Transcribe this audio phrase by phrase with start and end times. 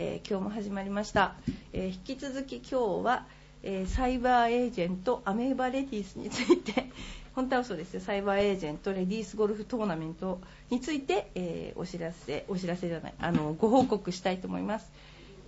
[0.00, 1.34] えー今日も始まりました。
[1.72, 3.26] えー引き続き今日は、
[3.64, 6.88] えーサイバーエージェントアメーバレディースについて、
[7.34, 14.88] 本当は嘘です、サイバーエージェントレディースゴルフトーナメントについて、えお知らせ、お知らせじゃない、あの、ご報告したいと思います。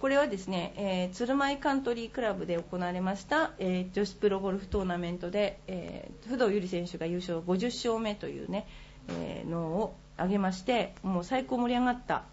[0.01, 8.67] これはですね、えー鶴舞カントリークラブで行われました、えー女子プロゴルフトーナメントで、えー不動ゆり選手が優勝50勝目というね、
[9.11, 12.25] えーのを挙げまして、もう最高盛り上がった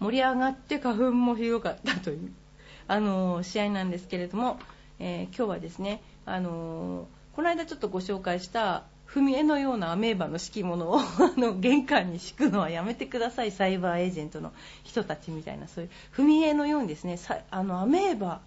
[0.00, 2.32] 盛り上がって花粉もひどかったという、
[2.88, 4.58] あの試合なんですけれども、
[4.98, 11.04] えー今日はですね、あのこの間ちょっとご紹介した踏み絵のようなアメーバの敷物を あ
[11.36, 13.50] の玄関に敷くのはやめてください。
[13.50, 14.52] サイバーエージェントの
[14.84, 17.18] 人たちみたいなそういう踏み絵のようにですね
[17.50, 18.40] あのアメーバ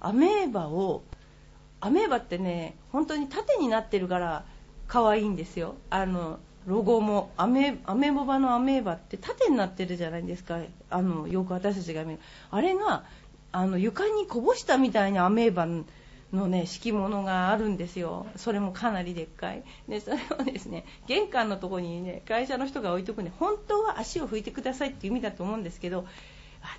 [0.00, 1.02] アメーバを
[1.80, 4.44] アメーバってね本当に縦になってるから
[4.88, 5.74] 可愛いんですよ。
[5.90, 10.58] あのロゴもアメアメボバのアメーバって縦になってるじゃないですか。
[10.90, 12.20] あのよく私たちが見る。
[12.50, 13.04] あれが
[13.52, 15.66] あの床にこぼしたみたいなアメーバ
[16.32, 18.26] のね敷物があるんですよ。
[18.34, 19.62] それもかなりでっかい。
[19.88, 26.04] でそれをですね玄関のところにね会社の人が置いとくんで本当は足を拭いてくださいっていう意味だと思うんですけど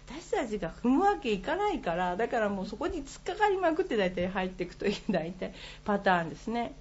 [0.10, 5.54] 私たちが踏むわけいかないからだからもうそこに突っかかりまくって大体入っていくという大体
[5.86, 6.74] パターンですね。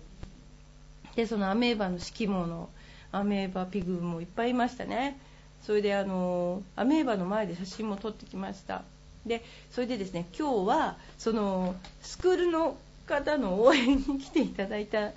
[1.14, 2.68] でそのアメーバの敷物
[3.12, 5.18] アメーバピグもいっぱいいましたね。
[5.62, 8.82] それであのアメーバの前で写真も撮ってきました。
[9.24, 12.76] でそれでですね今日はそのスクールの
[13.06, 15.10] 方の応援に来ていただいた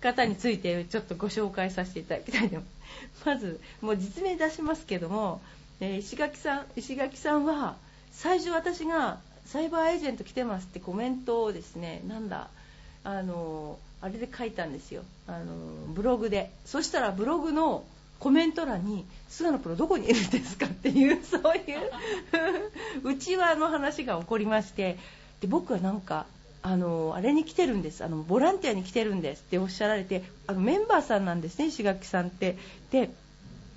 [0.00, 2.56] 方についてちょっとご紹介させていただきたいと。
[2.56, 2.74] 思います
[3.26, 5.40] まずもう実名出しますけども、
[5.80, 7.76] え石垣さん石垣さんは
[8.12, 12.48] 最初私がサイバーエージェント来てますってコメントをですねなんだ
[13.02, 15.02] あのあれで書いたんですよ。
[15.26, 15.54] あの
[15.94, 16.50] ブログで。
[16.66, 17.84] そしたらブログの
[18.18, 21.90] コメント欄に「菅野プロどこにいるんですか?」っていう そういう
[23.02, 24.98] 内輪の話が起こりまして。
[25.40, 26.26] で僕はなんか
[26.62, 28.04] あのあれに来てるんです。
[28.04, 32.58] あのボランティアに来てるんですっておっしゃられてあのメンバーさんなんですね石垣さんって。
[32.90, 33.10] で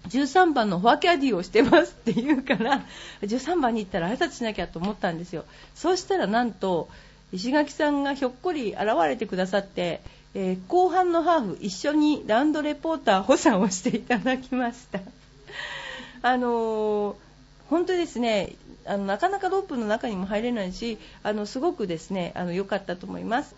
[0.10, 2.86] 13番のフォアキャディをしてますって言うから
[3.22, 5.46] 13番に行ったら挨拶しなきゃと思ったんですよ。
[5.74, 6.90] そうしたらなんと
[7.34, 10.02] 石垣さんがひょっこり現れてくださって、
[10.34, 15.00] えー後半のハーフ一緒にラウンドレポーター補佐をしていただきました。
[16.22, 17.16] あのー
[17.70, 18.56] 本当ですね
[18.86, 23.56] あのなかなかロープの中にも入れないしあのすごくですねあの良かったと思います。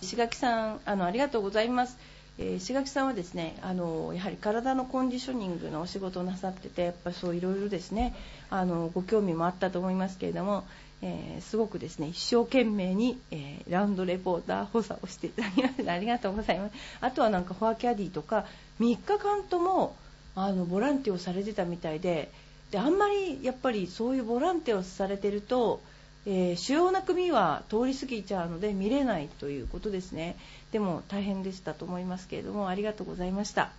[0.00, 1.96] 石垣さんあのありがとうございます。
[2.38, 8.14] えー石垣さんはですねあのやはり体のコンディショニングのお仕事をなさっててやっぱそういろいろですね
[8.50, 10.64] あのご興味もあったと思いますけれども、
[11.02, 16.74] えーすごくですね一生懸命に、えーラウンドレポーター補佐をしていただきまして ありがとうございます。
[17.00, 18.46] あとはなんかフォアキャディとか
[18.80, 19.96] 3日間とも
[20.34, 22.30] あのボランティアをされてたみたいで
[22.70, 25.80] であんまりやっぱりそういうボランティアをされてると、
[26.26, 30.36] えー主要な組は通り過ぎちゃうので見れないということですね。
[30.70, 33.72] でも大変でしたと思いますけれどもありがとうございました。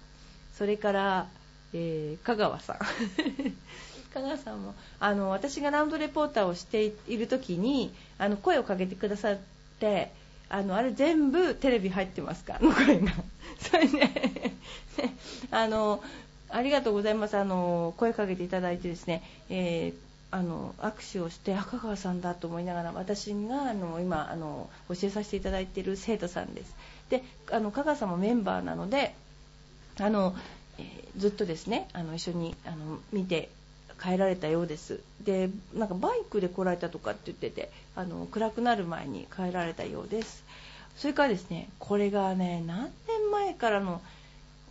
[0.57, 1.27] それから、
[1.73, 2.77] え香川さん。
[4.13, 9.37] 香川さんもあの私がラウンドレポーターをしている時にあの声をかけてくださっ
[9.79, 10.11] て
[10.49, 12.59] あのあれ全部テレビ入ってますか？
[12.61, 13.11] の声が。
[13.59, 14.55] それね
[15.51, 16.03] あの
[16.49, 17.37] ありがとうございます。
[17.37, 26.75] あの声かけていただいてですね、えーあの握手をして赤川さんだと思いながら私があの今あの教えさせていただいている生徒さんです。
[27.09, 29.13] であの香川さんもメンバーなので
[29.99, 30.35] あの、
[30.79, 33.49] えーずっとですねあの一緒にあの見て
[34.01, 34.99] 帰られたようです。
[35.23, 40.43] でなんかバイクで来られたとかって言っててあの暗くなる前に帰られたようです。
[40.97, 44.01] それからですねこれがね何年前からの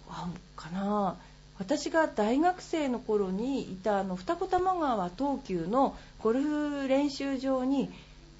[0.09, 1.17] あかな。
[1.59, 7.91] 私が大学生の頃にいたあの二子玉川東急のゴルフ練習場に、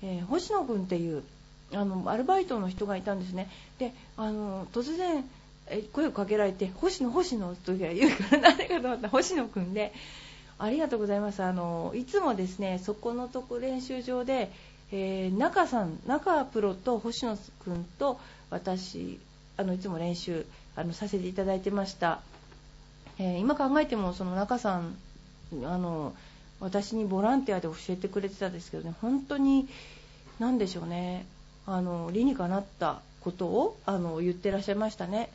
[0.03, 1.23] えー星野君っていう
[1.73, 3.49] あのアルバイトの人がいたんですね。
[3.79, 5.25] であの突然
[5.93, 9.93] 声をかけられて「星野星野」と言うから 誰かと思った星野君で
[10.63, 14.49] ありがとうございますあのいつもですねそこのとこ練習場で、
[14.93, 19.19] えー中さん中プロと星野君と私
[19.57, 22.21] あのいつも練習あのさせていただいてました、
[23.19, 24.95] えー今考えてもその中さん
[25.65, 26.15] あの
[26.61, 29.67] 私にボランティアで教えてくれてたんですけどね本当に
[30.39, 31.27] 何でしょうね
[31.67, 35.29] あの理にかなったことをあの言ってらっしゃいましたね。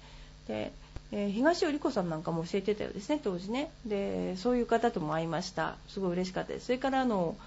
[0.47, 0.71] で
[1.11, 3.71] えー、東尾理子さんなんかも教えてたようですね、当時ね。
[3.85, 5.75] で、そういう方とも会いました。
[5.87, 6.65] すごい嬉しかったです。
[6.65, 7.37] それから、あの、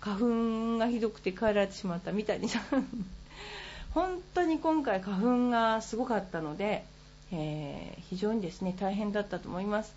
[0.00, 2.62] 花粉がひどくて帰られてしまった三谷さん。
[3.92, 6.84] 本当に今回花粉がすごかったので、
[7.32, 9.94] えー、非常にですね、大変だったと思います。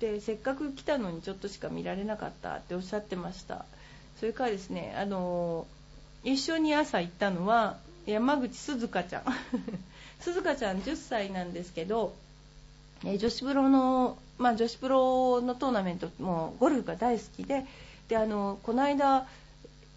[0.00, 3.64] で、せっかく来たのにちょっとしか見られなかったっておっしゃってました。
[4.18, 5.66] それからですね、あの
[6.24, 9.24] 一緒に朝行ったのは、山口鈴香ちゃん。
[10.20, 12.14] 鈴香ちゃん10歳なんですけど、
[13.04, 17.64] え女子プロの、まあ、女子プロのトーナメントもゴルフが大好きで
[18.08, 19.26] であのこの間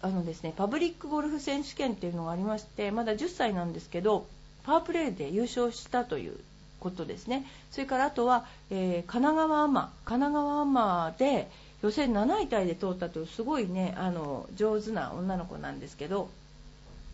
[0.00, 4.26] あのですねパブリックゴルフ選手権っていうのがありましてまだ10歳なんですけど
[4.64, 6.38] パワープレーで優勝したという
[6.80, 7.46] ことですね。
[7.70, 11.48] それからあとは、えー、神奈川アマ神奈川アマで
[11.82, 16.28] 予選7位タイで通ったというすごいねあの上手な女の子なんですけど、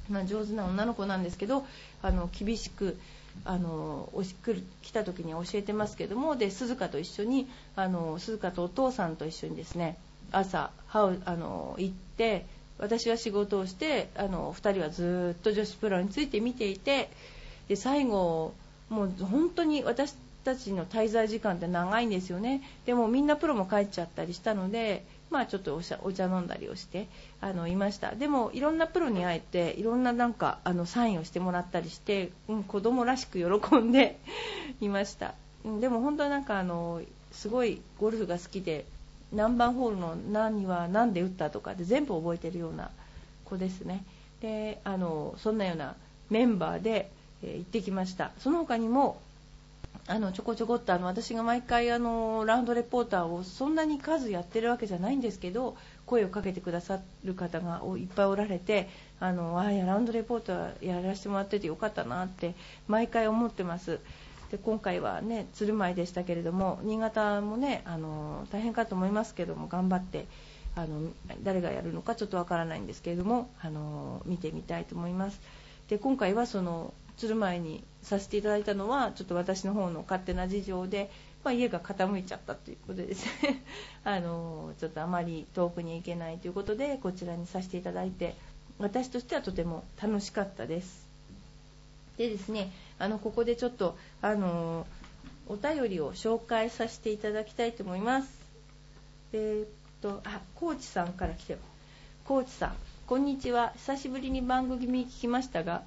[0.09, 1.65] まあ、上手な女の子なんですけど
[2.03, 2.99] あの厳しく
[3.45, 9.97] あの来る来た時に教えてますけどもで鈴鹿と一緒にあの鈴鹿とお父さんと一緒にですね
[10.33, 12.47] 朝歯をあの行って
[12.79, 17.11] 私は仕事をしてあの2人はずっと女子プロについて見ていて
[17.69, 18.55] で最後
[18.89, 22.63] もう本当に私たちの滞在時間って長いんですよね。
[22.87, 27.07] でもみんなプロも帰っちゃったりしたのでまあちょっとお茶飲んだりをして
[27.41, 28.15] あのいました。
[28.15, 34.19] でもいろんなプロに会えていろんななんかあのサインをしてもらったりして、うん、子供らしく喜んで
[34.81, 35.35] いました、
[35.65, 37.01] うん、でも本当なんかあの
[37.33, 38.85] すごいゴルフが好きで
[39.33, 42.91] 何番ホールの何は何で打ったとかで全部覚えてるような
[43.45, 44.05] 子ですね。
[44.41, 45.95] であのそんなような
[46.31, 47.11] メンバーで、
[47.43, 48.33] えー、行ってきました。
[48.39, 49.21] その他にも
[50.11, 58.89] あのちょこちょこっとあの私が毎回あのラウンドレポーターをそんなに数やってるわけじゃないんですけど声をかけてくださる方がいっぱいおられて
[59.21, 62.57] あのあやラウンドレポーターやらせてもらっててよかったなって
[62.89, 64.01] 毎回思ってます。
[64.51, 70.27] で今回はね鶴舞でしたけれども新潟もねあの大変かと思いますけども頑張って
[70.75, 71.09] あの
[71.45, 75.41] 誰がやるのかちょっとわからないんですけれどもあの見てみたいと思います。
[75.87, 81.11] で今回はその鶴舞にさせていただいたのはちょっと私の方の勝手な事情で、
[81.45, 83.27] まあ、家が傾いちゃったということでです。
[83.43, 83.63] ね
[84.05, 88.35] あのちょっとあまり遠くに行けないということでこちらにさせていただいて
[88.79, 91.07] 私としてはとても楽しかったです。
[92.17, 94.87] でですねあのここでちょっとあの
[95.47, 98.31] お便りを紹介させていただきたいと思います。
[99.35, 99.69] えー、っ
[100.01, 101.59] とあコーチさんから来て
[102.25, 102.77] コーチさん
[103.07, 103.75] こんにちは。
[103.77, 105.83] 久しぶりに番組聞きましたが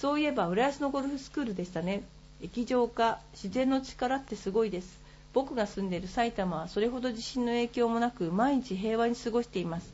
[0.00, 2.04] そういえば浦安のゴルフスクールでしたね。
[2.40, 5.00] 液状化自然の力ってすごいです。
[5.34, 9.92] 僕が住んでいる埼玉はそれほど地震の影響もなく毎日平和に過ごしています。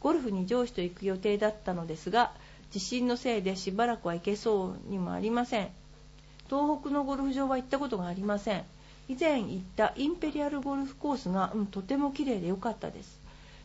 [0.00, 2.32] ゴルフに上司と行く予定だったのですが
[2.70, 5.68] 地震のせいでしばらくは行けそうにもありません。
[6.50, 8.64] 東北のゴルフ場は行ったことがありません。
[9.08, 13.18] 以前行ったインペリアルゴルフコースが、うん、とても綺麗で良かったです。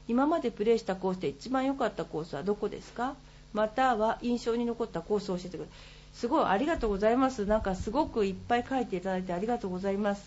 [0.07, 3.15] 今までプレーしたコースで一番良かったコースはどこですか？
[3.53, 7.45] または印象に残ったコースを教えてくださいすごいありがとうございます。
[7.45, 10.23] なんかすごくいっぱい書いていただいてありがとうございます。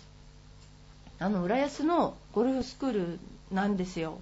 [1.18, 3.18] あの浦安のゴルフスクール
[3.52, 4.18] なんですよ。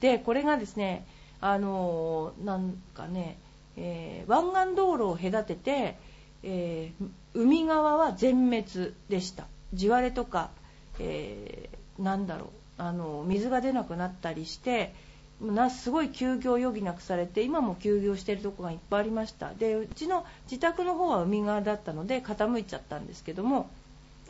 [0.00, 1.06] でこれがですね
[1.40, 3.38] あのなんかね、
[3.76, 5.96] えー、湾岸道路を隔てて、
[6.42, 9.46] えー、海側は全滅でした。
[9.74, 10.50] 地割れとか、
[10.98, 12.48] えー、なんだろう
[12.78, 14.94] あの水が出なくなったりして
[15.40, 19.52] なすごい休業を余儀なくされて今も休業しているところがいっぱいありました。
[19.52, 23.68] でうちの自宅の方は海側だったので傾いちゃったんですけども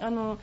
[0.00, 0.38] あの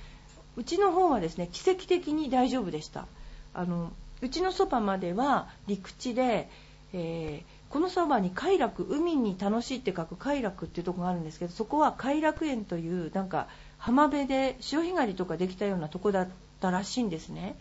[0.55, 3.07] うちの方はですね奇跡的に大丈夫でした。
[3.53, 3.91] あの
[4.21, 6.49] うちのそばまでは陸地で、
[6.93, 16.27] えー、このそばに快楽海に楽しいって書く快楽っていうとこがあるんですけどそこは快楽園というなんか浜辺で潮干狩りとかできたようなとこだっ
[16.61, 17.57] たらしいんですね。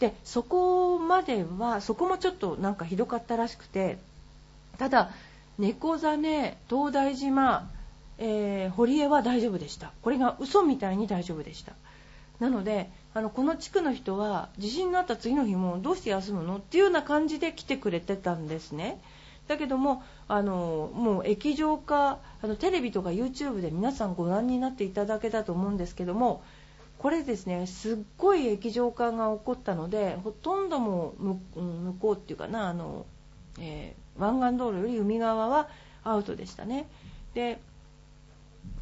[0.00, 3.98] でそこまではそこもちょっとなんかひどかったらしくて
[4.78, 5.10] ただ
[5.58, 7.70] 猫ザネ東大島、
[8.18, 9.92] えー、堀江は大丈夫でした。
[10.02, 11.72] これが嘘みたいに大丈夫でした。
[12.40, 19.00] なのであのこの地区の人は地震のあった次の日もどうして休むのっていうような感じで来てくれてたんですね。
[19.48, 26.42] だけどもあのもう液状化あのテレビとか YouTube で皆さんご覧になっていただけたと思うんですけども
[26.98, 33.06] これですねすっごい液状化が起こったのでほとんども向こうっていうかなあの、
[33.60, 35.68] えー、湾岸道路より海側は
[36.04, 36.88] アウトでしたね。
[37.34, 37.60] で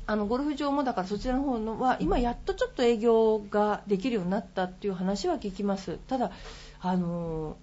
[0.06, 5.98] あのゴルフ場もだからそちらの方のは今やっとちょっと営業ができるようになったっていう話は聞きます。
[6.06, 6.30] ただ
[6.80, 7.56] あの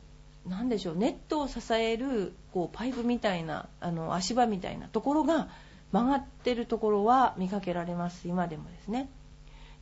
[0.48, 5.50] なでしょうネットを支えるこうパイプみたいなあの足場みたいなところが
[5.92, 8.28] 曲がってるところは見かけられます。
[8.28, 9.08] 今でもですね。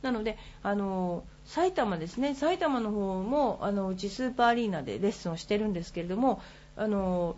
[0.02, 2.34] なのであの埼玉ですね。
[2.34, 6.40] 埼玉の方もあのうちスーパーアリーナでレッスンをしてるんですけれども
[6.76, 7.36] あの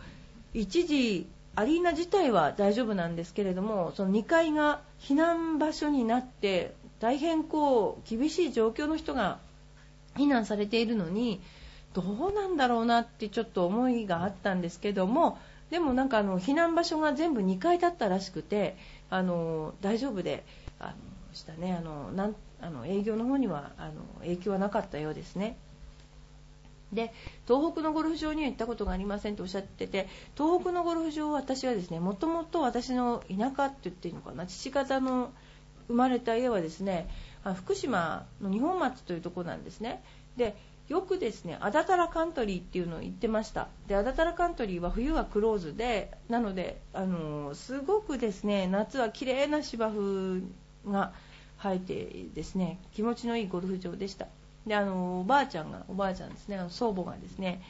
[0.54, 9.38] 一時アリーナ自体は大丈夫なんですけれどもその2階が避難場所になって大変こう厳しい状況の人が
[10.16, 11.40] 避難されているのに
[11.95, 15.38] どうなんだろうなってちょっと思いがあったんですけども
[15.71, 18.76] でもなんかあの避難場所が全部2階だったらしくて
[19.11, 20.45] あの大丈夫で
[20.78, 20.92] あの
[21.35, 21.75] したね。
[21.75, 25.57] あのなんあの営業の方にはあの影響はなかったようですね。
[26.92, 27.12] で
[27.49, 35.33] 東北のゴルフ場には行ったことがありませんとおっしゃってて東北のゴルフ場は私はですねもともと私の田舎って言っていいのかな父方の
[35.88, 37.09] 生まれた家はですね
[37.57, 40.02] 福島の二本松というところなんですね
[40.37, 40.54] で
[40.88, 50.42] よくですねアダタラカントリーっていうのを言ってましたでアダタラカントリーは冬はクローズでなのであのすごくですね夏は綺麗な芝生
[50.87, 51.12] が
[51.62, 54.26] 生えてですね気持ちのいいゴルフ場でした。
[54.66, 57.62] であのおばあちゃんがおばあちゃんですねあの祖母がですね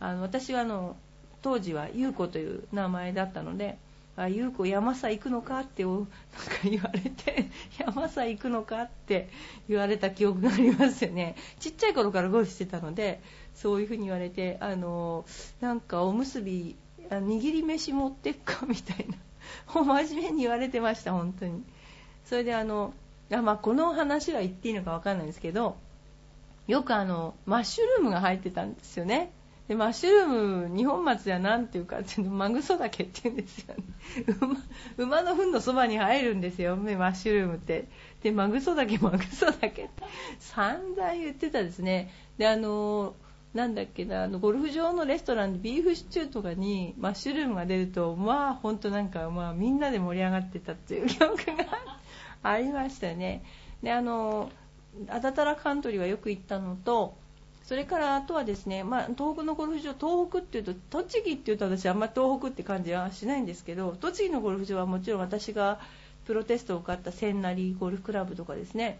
[0.00, 0.96] あの私はあの
[1.40, 3.78] 当時は優子という名前だったので
[4.16, 6.08] あ優子山さ行くのかってなんか
[6.64, 7.46] 言われて
[7.78, 9.28] 山さ行くのかって
[9.68, 11.36] 言われた記憶がありますよね。
[11.60, 13.20] ちっちゃい頃からゴルフしてたので
[13.54, 15.24] そういうふうに言われてあの
[15.60, 16.76] なんかおむすび
[17.08, 19.16] 握り飯持ってっかみたいな。
[19.72, 21.62] 真面目に言われてました本当に。
[22.24, 22.94] それであの、
[23.40, 25.76] まあ、この話は言っていいのか分かんないんですけど
[26.66, 29.32] よくあのマッシュルームが入ってたんですよね。
[29.68, 33.84] でマッシュルーム二本松では何ていうかっていうのマグソ岳っていうんですよね。
[34.96, 36.76] 馬馬の糞のそばに入るんですよ。
[36.76, 37.88] マッシュルームって。
[38.22, 39.90] でマグソ岳マグソ岳って
[40.38, 42.10] 散々言ってたですね。
[42.38, 43.14] であの
[43.54, 52.00] なんだっけなあのゴルフ場のレストランでビーフシチューとかにマッシュルームが出るとまあ本当なんかまあみんなで盛り上がってたっていう記憶があ
[52.42, 53.42] ありましたね。
[53.82, 54.50] であの
[55.08, 57.14] アダタラカントリーはよく行ったのと
[57.64, 65.80] それからあとはですね、まあ、東北のゴルフ場、東北っていうと、栃木っていうと私、あんまり東北って感じはしないんですけど、栃木のゴルフ場はもちろん私が
[66.26, 68.98] プロテストを受かった千成ゴルフクラブとかですね、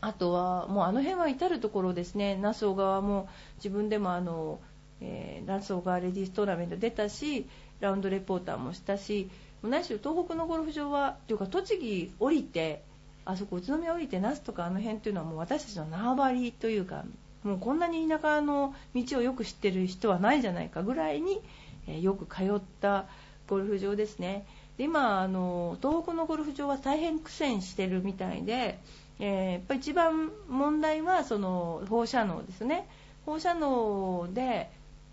[0.00, 4.58] あとはもうあの辺は至る所ですね、那須小川も自分でもあの、
[5.00, 7.46] えー、那須小川レディストーナメント出たし、
[7.78, 9.30] ラウンドレポーターもしたし、
[9.62, 12.82] 何しろ東北のゴルフ場は、というか栃木降りて、
[13.24, 17.04] あそこ宇都宮降りて那須とかあの辺っていうのはもう私たちの縄張りというか
[17.44, 21.40] もうこんなに田舎の道をよく知ってる人はないじゃないかぐらいに、
[21.86, 23.06] え、よく通った
[23.48, 24.46] ゴルフ場ですね。
[24.78, 28.78] で今あの東北のゴルフ場は大変苦戦してるみたいで、
[29.20, 32.88] えー、やっぱり一番問題はその放射能ですね。
[33.26, 34.70] 放射能で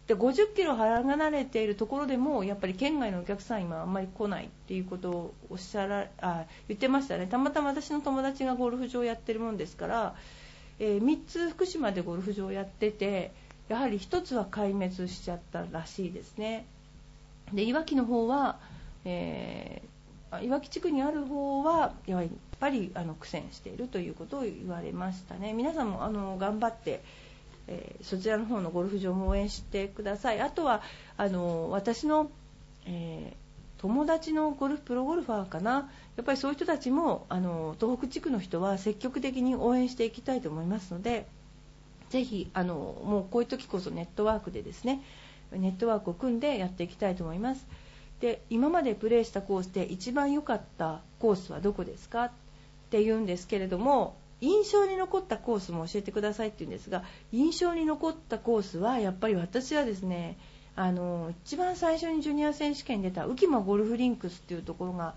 [0.10, 7.28] で50キロ離れているところでもやっぱり県外のお客さん今あんまり来ないっていうことをおっしゃらあ言ってましたね。
[7.28, 10.16] たまたま私の友達がゴルフ場をやってるもんですから
[10.80, 13.32] えー、3つ福島でゴルフ場をやってて
[13.68, 16.66] やはり1つは壊滅しちゃったらしいですね。
[17.54, 18.58] でいわきの方は、
[19.06, 22.26] えー、いわき地区にある方はやっ
[22.60, 25.54] ぱりあの苦戦しているということを言われましたね。
[25.54, 27.04] 皆さんもあの頑張って、
[27.70, 30.42] えー、そちらの方のゴルフ場も応援してください。
[30.42, 30.82] あとは
[31.16, 32.30] あの私の、
[32.86, 33.50] えー
[33.82, 35.90] 友達のゴルフプロゴルファーかな？
[36.18, 41.26] やっぱりそういう人たちもあの東北地区の人は積極的に応援していきたいと思いますので
[42.10, 45.02] ぜひあのもうこういう時こそネットワークでですね
[45.54, 47.66] ネットワークを組んでやっていきたいと思います。
[48.20, 52.26] で今までプレーしたコースで一番良かったコースはどこですか？
[52.26, 52.32] っ
[52.90, 60.38] ていうんですけれども印象に残ったコースも教えてくださいって言うんですが印象に残ったコースはやっぱり私はですね
[60.76, 65.16] あの一番最初にジュニア選手権に出た浮間ゴルフリンクスっていうところが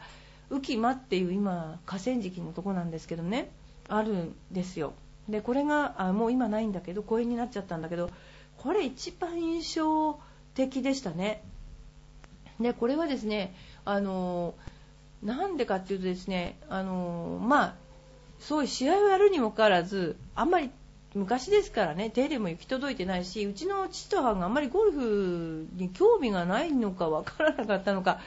[0.51, 3.51] 浮間っていう今河川敷のとこなんですけどね
[3.89, 4.93] あるんですよ。
[5.29, 8.11] でこれがあもう今ないんだけど公園になっちゃったんだけど
[8.59, 10.19] これ一番印象
[10.55, 11.45] 的でしたね。
[12.61, 14.55] でこれはですねあの
[15.23, 17.75] なんでかっていうとですねあのまあ
[18.43, 20.71] そういう試合をやるにもかかわらずあんまり
[21.15, 28.21] 昔ですからね手入れも行き届いてないしうちの父と母があんまりゴルフに興味がないのかわからなかったのか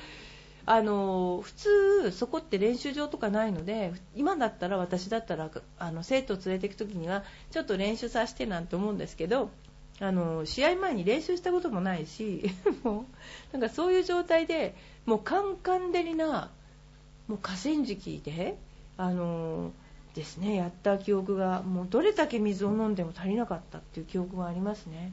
[0.67, 9.51] あの普通そこって練習場とかないので今だったら私だったらあの生徒を連れていく時にはちょっと練習させてなんて思うんですけど
[9.99, 12.51] あの試合前に練習したこともないし
[12.83, 13.05] も
[13.53, 16.49] うなんかそういう状態でもうカンカン照りな
[17.27, 18.57] もう河川敷で
[18.97, 19.71] あの
[20.15, 20.55] ですね。
[20.55, 25.11] やった記憶がもうどれだけ水を飲んでも足りなかったっていう記憶がありますね。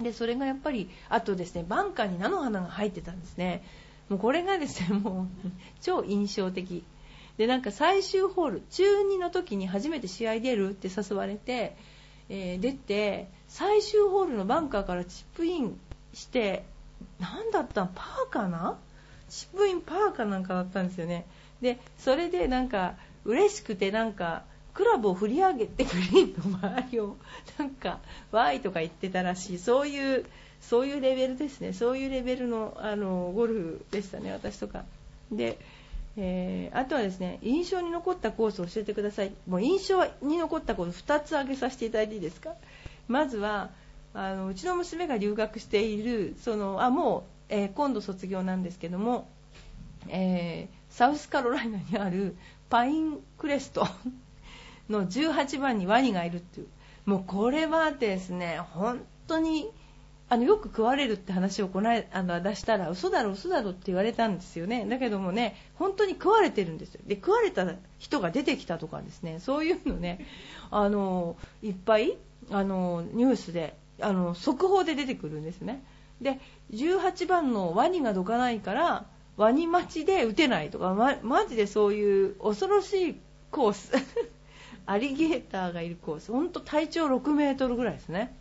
[0.00, 3.62] でそれがやっぱりあとですねバンカーに菜の花が入ってたんですね。
[4.08, 5.48] もうこれがですね もう
[5.80, 6.84] 超印象的。
[7.36, 11.76] でなんか最終ホール中2の時に初めて試合出るって誘われて、
[12.28, 15.76] えー、出て最終ホールのバンカーからチップイン
[16.12, 16.64] して
[17.18, 18.78] 何だったのパーかな？
[19.28, 21.26] チップインパーかなんかだったんですよね。
[21.60, 22.94] でそれでなんか
[23.24, 27.16] 嬉しくてなんかクラブを振り上げてグリーンの周りを
[27.58, 28.00] なんか
[28.32, 29.58] ワイとか言ってたらしい。
[29.58, 30.24] そういう
[30.60, 31.72] そういうレベルですね。
[31.72, 34.84] そういうレベルのあのゴルフでしたね私とか。
[35.30, 35.58] で、
[36.16, 39.32] えー、あとはですね印象に残ったコースを教えてください。
[39.46, 42.54] もう印象に残ったコース2つ挙げさせていただいていいですか？
[43.08, 43.70] まずは
[44.14, 49.28] あのうちの娘が留学しているそのあもう、えー、今度卒業なんですけども、
[50.08, 52.36] えー、サウスカロライナにある
[52.68, 53.86] パインクレスト。
[54.88, 56.66] の18番にワニがいるっていう。
[57.06, 59.70] もうこれはですね本当に
[60.28, 64.86] あのよく食われるって話をこのあの出したら嘘だろ嘘だろって言われたんですよね。
[64.86, 67.00] だけどもね本当に食われてるんですよ。
[67.06, 67.66] で食われた
[67.98, 69.38] 人が出てきたとかですね。
[69.38, 70.26] そういうのね
[70.70, 72.16] あのいっぱい
[72.50, 75.84] あのニュースであの速報で出てくるんですね。
[76.20, 76.40] で
[76.72, 79.04] 18番のワニがどかないから
[79.36, 83.16] ワニ待ちで打てないとか、ま、マジでそういう恐ろしい
[83.50, 83.92] コース。
[84.86, 86.30] アリゲーターがいるコース。
[86.30, 88.34] 本当体長6メートルぐらいですね。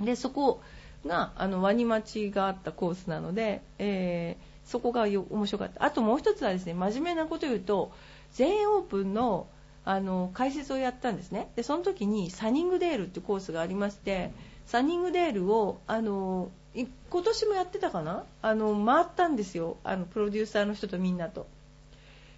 [0.00, 0.60] でそこ
[1.06, 5.84] があのワニ待ちがあったコースなので、えー、そこが面白かった。
[5.84, 7.92] あともう一つはですね真面目なこと言うと
[8.32, 9.46] 全英オープンの
[9.84, 11.50] あの解説をやったんですね。
[11.56, 14.30] でその時にサニングデールってコースがありまして
[14.66, 18.24] サニングデールをあの今年もやってたかな？
[18.42, 19.76] あの回ったんですよ。
[19.82, 21.46] あのプロデューサーの人とみんなと。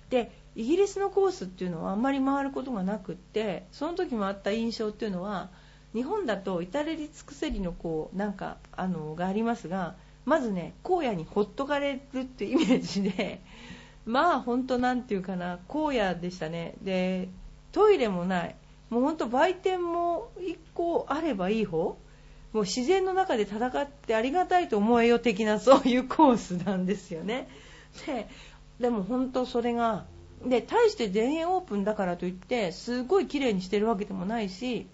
[0.08, 5.48] でイギリスのコースっていうのはあんまり回ることがなくってその時もあった印象っていうのは
[5.94, 9.94] 日本だと至れり尽くせりのこうなんかあのがありますが
[10.26, 13.40] まずね荒野にほっとかれるっていうイメージで
[14.04, 16.74] まあ本当なんていうかな荒野でしたね。
[16.82, 17.28] で
[17.72, 18.56] トイレもない。
[18.90, 21.96] もう本当売店も1個あればいい方。
[22.52, 27.48] もう自然の中で戦ってありがたいと思えよ的なそういうコースなんですよね。
[28.06, 28.28] で
[28.80, 30.04] でも本当それが
[30.44, 34.86] で対して全英オープンだからといってすごい綺麗にしてるわけでもないし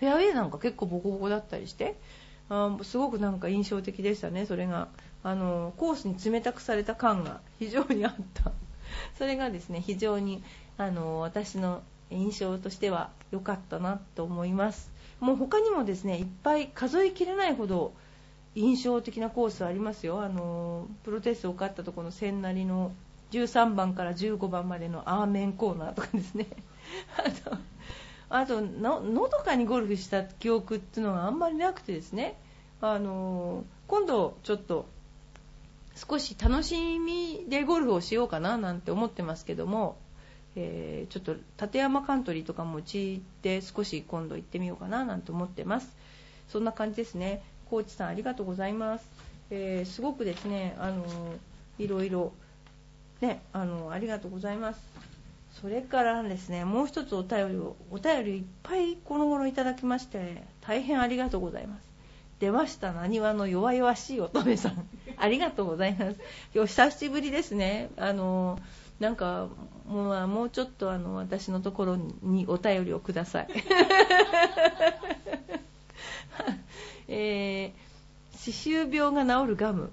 [0.00, 1.96] フェアウェイなんか結構ボコボコだったりして
[2.50, 4.88] あすごくなんか印象的でしたね、それが。
[5.22, 8.52] あのコースに冷たくされた感が非常にあった。
[9.18, 10.42] それがですね非常に
[10.78, 14.90] あの私の印象としては良かったなと思います。
[15.20, 17.92] もう他にもですねいっぱい数えきれないほど
[18.54, 20.22] 印象的なコースありますよ。
[20.22, 22.92] あのプロテストを勝ったところの千成の
[23.30, 26.46] 13番から15番までのアーメンコーナーとかですね。
[27.16, 27.56] あと
[28.28, 32.36] あとののどかにゴルフした記憶っていうのがあんまりなくてですね。
[32.80, 34.86] あの今度ちょっと
[35.94, 39.96] 少し楽しみでゴルフをしようかななんて思ってますけども、
[40.56, 45.94] えー、ちょっと立山カントリーとかもうちで少し今度行ってみようかななんて思ってます
[46.48, 49.08] そんな感じですねコーチさんありがとうございます、
[49.50, 51.04] えー、すごくですねあの
[51.78, 52.32] いろいろ
[53.20, 54.80] ね、あのありがとうございます。
[55.60, 61.90] それからですね、もう一つお便りを、お便りいっぱいこの頃いただきまして、大変ありがとうございます。
[62.38, 64.88] 出ました、なにわの弱々しい乙女さん。
[65.18, 66.16] ありがとうございます。
[66.54, 67.90] 今日久しぶりですね。
[67.98, 68.58] あの、
[69.00, 69.48] なんか、
[69.86, 73.48] もうもうちょっとあの私のところにお便りをください。
[77.08, 79.90] えー、歯周病が治るガム。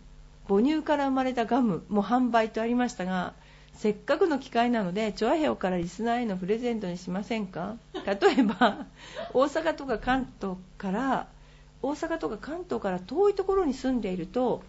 [0.47, 1.83] 母乳から生まれたガム。
[1.89, 3.33] も販売とありましたが
[3.73, 7.77] せっかくの機会なのでチョアヘオからリスナーへのプレゼントにしませんか？
[7.93, 8.85] 例えば
[9.33, 11.27] 大阪とか関東から
[11.81, 14.63] 大阪とか関東から遠いところに住んでいると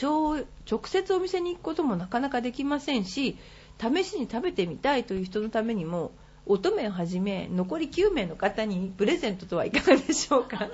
[0.00, 0.46] 直
[0.86, 3.36] 接お店に行くこともなかなかできませんし
[3.78, 6.12] 試しに食べてみたいという人のためにも
[6.46, 10.68] 乙女をはじめ残り9名の方にプレゼントとはいかがでしょうか。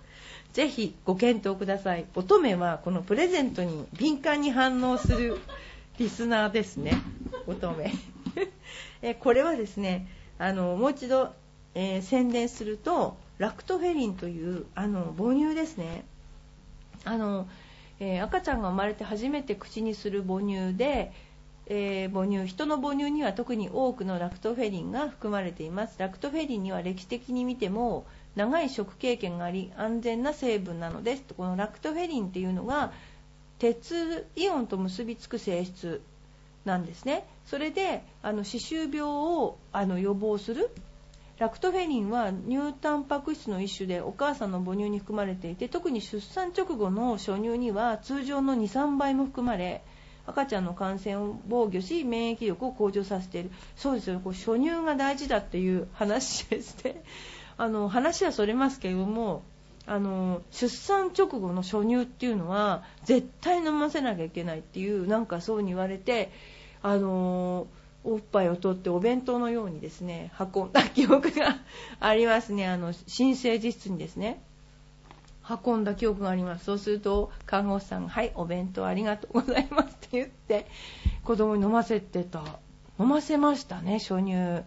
[0.52, 2.06] ぜひご検討ください。
[2.14, 5.38] 乙女はこのプレゼントに敏感に反応する
[5.98, 6.94] リスナーですね。
[7.46, 7.90] 乙女。
[9.02, 11.32] えこれはですねあのもう一度、
[11.74, 16.04] えー、宣伝するとラクトフェリンというあの母乳ですね。
[17.04, 17.48] あの、
[18.00, 21.12] えー、赤ちゃんが生まれて初めて口にする母乳で
[21.72, 25.94] えー、母乳人の母乳には特に多くのラクトフェリンが含まれています。
[26.00, 31.24] ラクトフェリンには歴史的に見ても長い食経験があり安全な成分なのです。
[31.36, 32.92] このラクトフェリンっていうのが
[33.60, 36.02] 鉄イオンと結びつく性質
[36.64, 37.24] なんですね。
[37.46, 40.70] それであの歯周病をあの予防する
[41.40, 49.82] ラクトフェリンは乳タンパク質の一種でお母さんの母乳に含まれていて特に出産直後の初乳には通常の23倍も含まれ
[50.26, 53.50] 赤ちゃんの感染を防御し免疫力を向上させている。
[53.74, 57.02] そうですよこう初乳が大事だっていう話ですね
[57.56, 59.42] あの話はそれますけれども
[59.86, 66.30] あの出産直後の初乳っていうのは絶対飲ませなきゃいけないっていうなんかそうに言われて
[66.82, 67.66] あの
[68.04, 71.58] おっぱいを取ってお弁当のようにですね運んだ記憶が
[72.00, 72.66] ありますね。
[72.66, 74.42] あの新生児室にですね。
[75.64, 76.64] 運んだ記憶があります。
[76.64, 80.66] そうすると看護師さんが「はいお弁当ありがとうございます」って言って
[81.24, 82.42] 子供に飲ませてた。
[82.98, 84.62] 飲ませましたね初乳。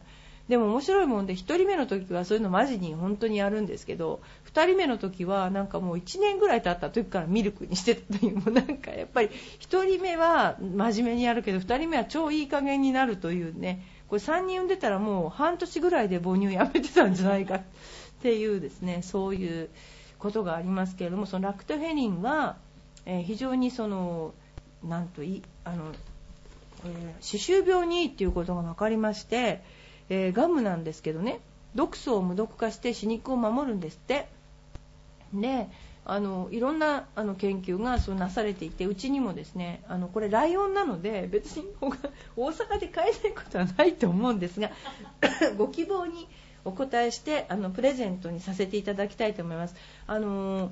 [0.49, 4.21] でも面白いもんで1人目の時はそういうのマジに本当にやるんですけど
[4.53, 9.29] 2人目の時はなんかもう1年ぐらい経った時からミルクにしてたというもうなんかやっぱり
[9.61, 17.61] 1人目は真面目にやるけど2人目は超いい加減になるというねこれ3人産んでたらもう半年ぐらいで母乳やめてたんじゃないかっ
[18.21, 19.69] ていうですねそういう
[20.19, 22.55] ことがありますけれどもそのラクトフェニンは、
[23.25, 24.33] 非常にその
[24.81, 25.91] なんといあの
[26.81, 29.63] これ歯周病にいいっていうことが分かりまして、
[30.09, 31.39] えー、ガムなんですけどね。
[31.75, 34.27] 毒素を無毒化して歯肉を守るんですって。
[35.33, 35.67] で
[36.05, 41.65] あのいろんなあの研究がそうなされていてうちにもですねあのこれライオンなので別に
[42.35, 44.69] 大阪で買えないことはないと思うんですが
[45.57, 46.27] ご希望に
[46.65, 49.75] お答えしてあのプレゼントにさせていただきたいと思います。
[50.07, 50.71] あの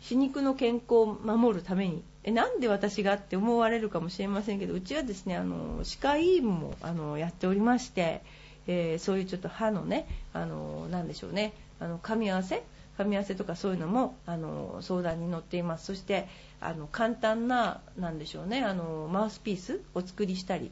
[0.00, 2.02] 歯肉の健康を守るために。
[2.26, 8.22] えなんで私がって思われるかもしれませんけどうちはですねあの歯科医院もあのやっておりまして、
[8.66, 11.52] えー、そういうちょっと歯のねあのなんでしょうね。
[11.80, 12.62] あの噛み合わせ？
[12.96, 15.86] 噛み合わせとかそういうのもあの相談に乗っています。
[15.86, 16.28] そして
[16.60, 18.62] あの簡単ななんでしょうね。
[18.62, 20.70] あのマウスピースを作りしたり。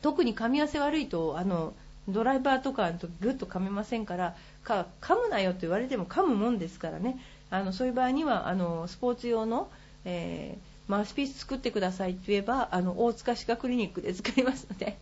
[0.00, 1.74] 特に噛み合わせ悪いとあの
[2.08, 7.18] ドライバーとかの時グッと噛めませんからか噛むなよと言われても噛むもんですからね。
[7.50, 9.68] あのそういう場合にはあのスポーツ用の、
[10.04, 14.96] えー、マウスピース作ってくださいと言えばあの大塚歯科クリニックで使いますので。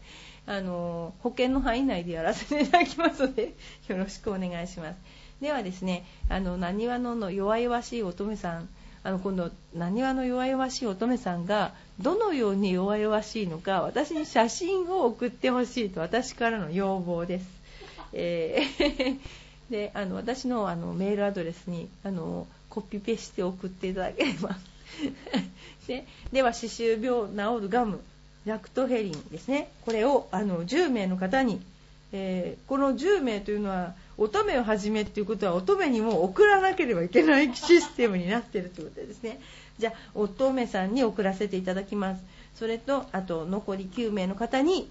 [0.46, 3.55] あの保険の範囲内でやらせていただきますので
[3.88, 4.96] よろしくお願いします。
[5.40, 8.68] ではですねあのなにわのの弱々しい乙女さん
[9.03, 17.46] あの今度なにわの弱々しい乙女さんがどのように弱々しいのか私に写真を送ってほしいと私からの要望です。
[18.12, 19.20] えー
[19.70, 24.59] であの私のあのメールアドレスにあのコピペして送っていただければ。
[25.87, 28.00] ででは歯周病治るガム。
[28.46, 29.68] ラクトフェリンですね。
[29.85, 31.61] これをあの10名の方に、
[32.12, 39.40] えー、この10名というのは乙女をはじめっていうことは乙女にも送らなければいけないシステムになっているということですね。
[39.79, 42.22] じゃあ乙女さんに送らせていただきます。
[42.55, 44.88] それとあと残り9名の方に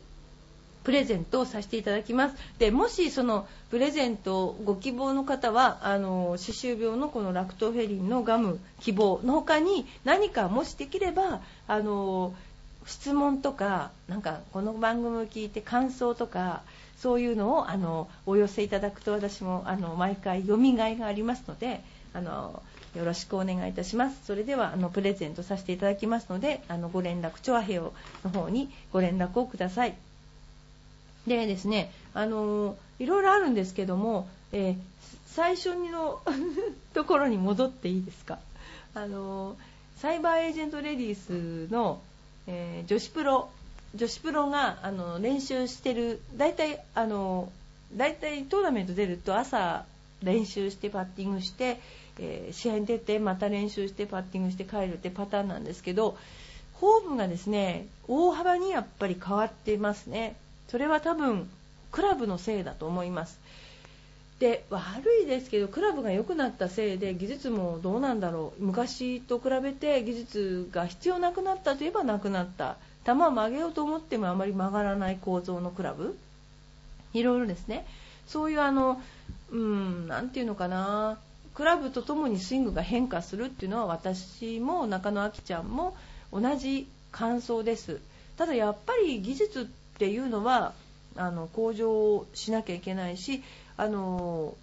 [0.83, 2.35] プレゼントをさせていただきます。
[2.57, 12.33] でもしそのプレゼントをご希望の方はあの歯周病のこのラクトフェリンのガム希望の他に何かもしできればあの
[12.85, 16.61] 質問とかなんかこの番組を聞いて感想とか
[16.97, 21.81] そういうのをあのお寄せいただくと私もあの毎回読みがいがありますので
[22.13, 22.61] あの
[22.95, 24.25] よろしくお願いいたします。
[24.25, 29.95] それではあのプレゼントさせていただきますのであのご連絡チョアヘオの方にご連絡をください。
[31.27, 34.75] でですねあのいろいろあるんですけども、えー、
[35.27, 36.21] 最初の
[36.95, 38.39] ところに戻っていいですか？
[38.95, 39.55] あの
[39.97, 42.01] サイバーエージェントレディースの、
[42.51, 43.49] えー、女子プロ
[43.95, 46.19] 女子プロがあの練習してる。
[46.35, 47.51] 大体あの
[47.95, 49.85] 大体トーナメント出ると朝
[50.21, 51.79] 練習してパッティングして、
[52.19, 56.17] えー、試合に出てまた練習してパッティングして帰るってパターンなんですけど
[56.79, 60.35] フォームがですね大幅にやっぱり変わっていますね。
[60.67, 61.49] それは多分
[61.91, 63.39] クラブのせいだと思います。
[64.39, 68.63] で悪いですけどクラブが良くなったせいで技術もどうなんだろう。
[68.63, 72.77] 昔と比べて技術が必要なくなったといえばなくなった。
[73.05, 76.17] 球を曲げようと思ってもあまり曲がらない構造のクラブ。
[77.13, 77.85] いろいろですね。
[78.27, 79.01] そういうあの
[79.51, 81.17] うん何て言うのかな。
[81.53, 85.97] クラブとともにスイングが変化するっていうのは私も中野明ちゃんも
[86.31, 87.99] 同じ感想です。
[88.37, 89.65] ただやっぱり技術っ
[89.97, 90.71] ていうのは
[91.17, 93.43] あの向上しなきゃいけないし
[93.79, 94.57] あの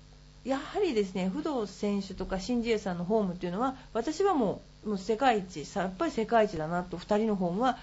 [0.44, 7.78] やはりですね不動選手とか新次さんのホームっていうのは私はもうもう世界一やっぱり世界一だなと2人のホームは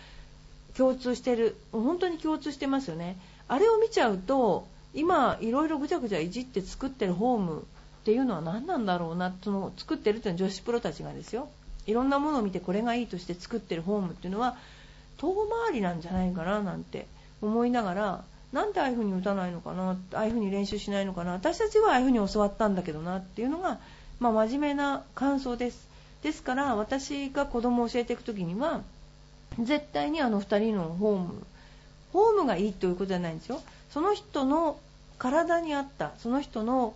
[0.78, 1.56] 共通してる。
[1.72, 3.18] 本当に共通してますよね。
[3.48, 11.50] あれを見ちゃうと今いろいろぐちゃぐちゃいじって作ってるホームっていうのは何なんだろうなその作ってるっていうのは女子プロたちがですよ。
[11.88, 14.56] いろんなものを見てこれがいいとして作ってるホームっていうのは
[15.18, 15.34] 遠
[15.66, 17.08] 回りなんじゃないかななんて
[17.42, 23.80] 思いながらなんでああいう風に打たないのかなああいう風に練習しないのかな私たちはああいう風に教わったんだけどなっていうのが、
[24.20, 25.88] まあ、真面目な感想です。
[26.22, 28.82] ですから私が子供を教えていく時には
[29.60, 31.46] 絶対にあの2人のフォーム
[32.14, 33.60] フォームがいいということじゃないんですよ。
[33.90, 34.80] その人の
[35.18, 36.96] 体に合ったその人の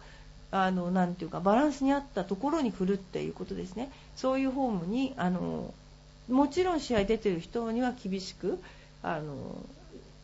[0.50, 3.92] あのなていうかバランスに合ったところに振るっていうことですね。
[4.16, 5.74] そういうフォームにあの
[6.30, 8.60] もちろん試合出てる人には厳しく
[9.04, 9.36] あの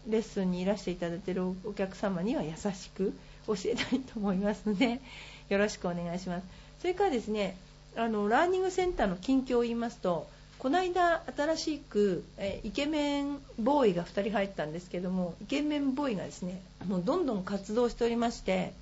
[0.07, 3.13] レッスンにいらしていただいているお客様には優しく
[3.47, 4.99] 教えたいと思いますので
[5.49, 6.43] よろしくお願いします。
[6.81, 7.55] それからですね
[7.95, 18.73] あのラーニングセンターの近況を言いますとこの間新しくえイケメンボーイが2人入ったんですけどもイケメンボーイがですねもうどんどん活動しておりまして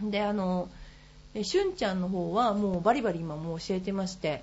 [0.00, 0.68] であの
[1.42, 4.42] しゅんちゃんの方はもうバリバリ今もう教えてまして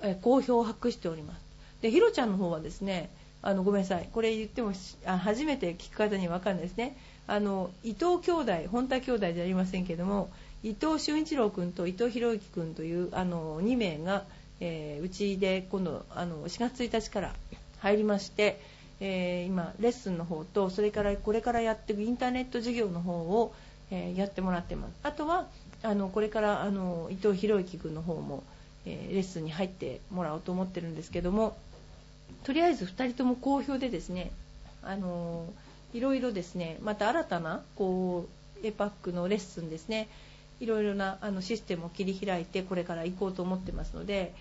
[0.00, 1.40] え好評を博しております。
[1.82, 3.10] でひろちゃんの方はですね
[3.42, 4.08] あのごめんなさい。
[4.12, 4.72] これ言っても
[5.04, 6.96] 初めて聞く方には分かんですね。
[7.28, 10.30] あの伊藤兄弟本田兄弟じゃありませんけども
[10.62, 14.24] 伊藤俊一郎君と伊藤博之君というあの2名が、
[14.60, 17.34] えー、うちで今度あの4月1日から
[17.80, 18.60] 入りまして、
[19.00, 23.54] えー、今レッスンの方とそれからこれからやっていくインターネット授業の方を、
[23.90, 24.92] えー、やってもらってます。
[25.02, 25.46] あとは
[25.82, 28.42] あのこれからあの伊藤博之君の方も、
[28.84, 31.56] えレッスンに入ってもらおうと思ってるんですけども
[32.44, 34.30] とりあえず2人とも好評でですね
[34.82, 35.46] あの
[35.92, 38.26] いろいろですねまた新たなこ
[38.62, 40.08] うエパックのレッスンですね
[40.60, 44.34] いろいろなあのシステムを切り開いてこれから行こうと思ってますので、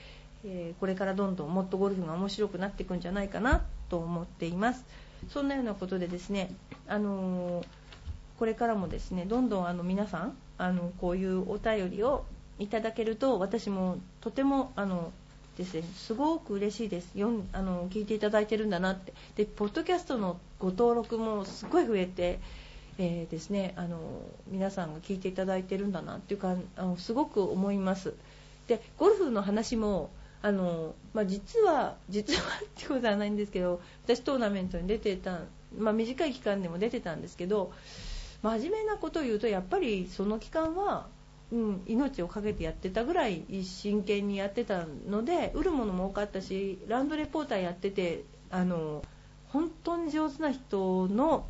[0.45, 4.83] えー、これからどんどんもっとゴルフが面白くなっていくんじゃないかなと思っています。
[5.29, 6.51] そんなようなことでですね、
[6.87, 7.65] あのー、
[8.37, 12.25] これからもですねどんどんあの皆さんあのこういうお便りを
[12.59, 15.11] いただけると私もとてもあの
[15.57, 15.83] ですね。
[15.95, 17.11] すごく嬉しいです。
[17.15, 19.13] よあの聞いていただいてるんだなって。
[19.35, 22.39] でポッドキャストのご登録もすごい増えて、
[22.99, 23.99] えー、ですねあの
[24.47, 28.13] 皆さんが聞いていただいてるんだなっていうかあのすごく思います。
[28.67, 35.41] でゴルフの話もあの、まあ、実は実は ってことはないんですけど私トーナメントに出てた、
[35.77, 37.71] まあ、短い期間でも出てたんですけど
[38.43, 41.07] 真面目なことを言うとやっぱりその期間は
[41.51, 49.01] うん、命を懸けてやってたぐらい真剣にやってたので売るものも多かったしランドレポーターやっててあの
[49.49, 51.45] 本当に上手な人の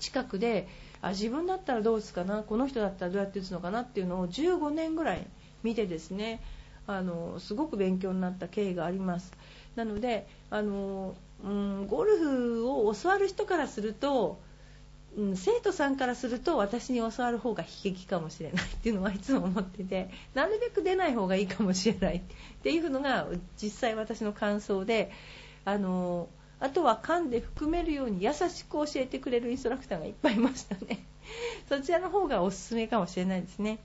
[0.00, 0.66] 近くで
[1.00, 5.26] あ自分だったらどう打つかなこの人だったらどうやって打つのかなっていうのを15年ぐらい
[5.62, 6.40] 見てですね
[6.88, 9.32] あのすごく勉強になった経緯があります。
[9.76, 14.40] なのであの、うん、ゴルフを教わる人からすると
[15.16, 22.16] うん、生徒さんからすると私に教わる方が悲劇かもしれないっていうのはいつも思ってて なるべく出ない方がいいかもしれない。
[22.22, 22.22] っ
[22.62, 23.26] ていうのが
[23.60, 25.10] 実際私の感想で
[25.64, 26.28] あの
[26.60, 31.04] あとは噛んで含めるように優しく教えてくれるインストラクターがいっぱいいましたね。
[31.68, 33.78] そちらの方がおすすめかもしれないですね。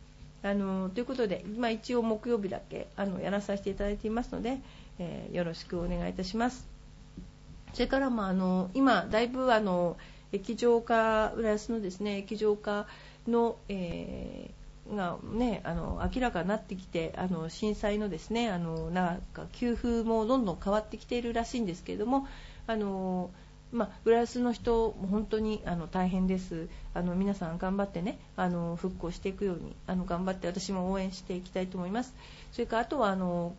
[0.43, 4.59] あのということで、まあ、一応木曜日だけあのやらさせていただいていますので、
[4.99, 6.67] えー、よろしくお願いいたします。
[7.73, 9.97] それからもあの今だいぶあの
[10.31, 12.87] 液状化浦安のですね液状化
[13.27, 22.27] の、えー、がねあの明らかになってきてあの震災のですねあのなんか給付もどんどん変わってきているらしいんですけれども
[22.67, 23.29] あの
[23.71, 26.69] まあ、浦安の人も本当にあの大変です。
[26.93, 32.15] あの皆さん頑張ってねあの復興していくようにあの頑張って私も応援していきたいと思います。
[32.53, 33.53] それからあとはあの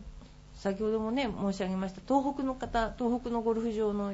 [0.55, 4.13] 先ほどもね申し上げました東北の方東北のゴルフ場の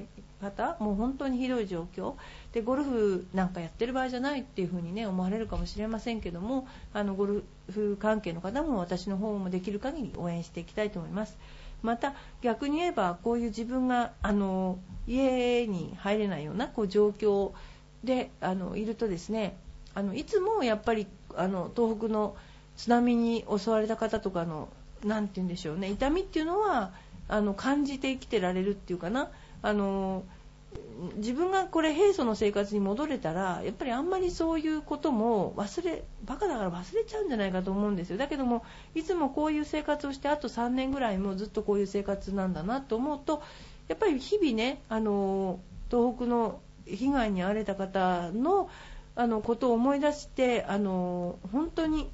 [0.52, 2.14] 方もう本当にひどい状況。
[2.54, 11.38] でゴルフなんかやってる場合じゃないっていう風にね思われるかもしれませんけどもあのゴルフ関係の方も私の方もできる限り応援していきたいと思います。
[11.82, 17.52] また逆に言えばこういう自分があの家に入れないようなこう状況
[18.04, 19.56] であのいるとですね
[19.94, 22.36] あのいつもやっぱりあの東北の
[22.78, 24.70] 津波に襲われた方とかの
[25.04, 26.92] 何て言うんでしょうね痛みっていうのは
[27.28, 29.30] あの感じて生きてられるっていうかな。
[29.62, 30.24] あの
[31.18, 38.18] 自分がこれ平素の生活に戻れたらやっぱりあんまりそういうことも忘れバカだから忘れちゃうんじゃないかと思うんですよ。
[38.18, 38.64] だけども
[38.96, 43.42] いつもこういう生活をしてあと3年ぐらいもずっとこういう生活なんだなと思うと
[43.88, 45.60] やっぱり日々ねあの
[45.92, 48.70] 東北の被害に遭われた方の
[49.16, 52.10] あのことを思い出してあの本当に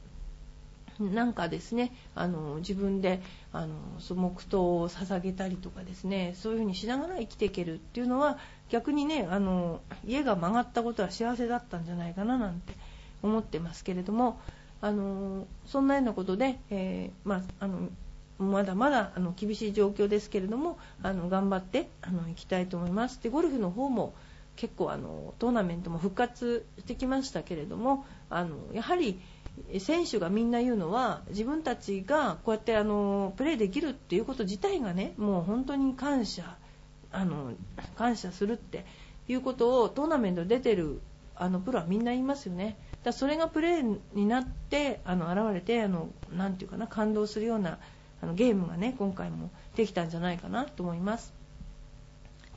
[1.10, 3.22] なんかですねあの自分で
[3.54, 8.38] あの黙祷を捧げたりとかですねそういうふうにしながら生きていけるっていうのは
[8.70, 12.74] 逆にねあの家が曲がったことは幸せだったんじゃないかななんて
[13.24, 14.40] 思ってますけれども
[14.82, 17.90] あのそんなようなことで、えー、まあ、あの
[18.40, 23.22] まだまだあの厳しい状況ですけれどもあの頑張ってあの行きたいと思います。
[23.22, 24.14] でゴルフの方も
[24.56, 29.20] 結構あのトーナメントも復活してきましたけれどもあのやはり
[29.80, 36.58] 選手がみんな言うのは自分たちがこうやってあのプレーできるっていうこと自体がねもう本当に感謝
[37.12, 37.54] あの
[37.96, 38.86] 感謝するって
[39.28, 41.02] いうことをトーナメント出てる
[41.36, 42.78] あのプロはみんな言いますよね。
[43.04, 47.80] だそれがプレーになってあの現れてあのなんていうかな感動するような
[48.22, 51.34] あのゲームがね今回もできたんじゃないかなと思います。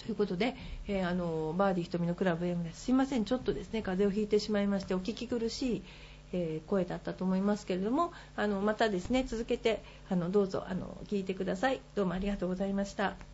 [0.05, 0.55] ということで、
[0.87, 2.85] えー、あのバーディー瞳のクラブ M です。
[2.85, 5.83] すいません、ちょっとですね風邪をひいてしまいましてお聞き苦しい、
[6.33, 11.81] え、声だったと思いますけれども、あのまたですね続けてあのどうぞあの聞いてください。
[11.95, 13.34] どうもありがとうございました。